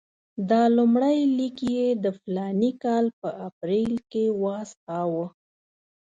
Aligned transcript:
دا 0.49 0.63
لومړی 0.77 1.17
لیک 1.37 1.57
یې 1.75 1.87
د 2.03 2.05
فلاني 2.19 2.71
کال 2.83 3.05
په 3.21 3.29
اپرېل 3.47 3.93
کې 4.11 4.25
واستاوه. 4.41 5.25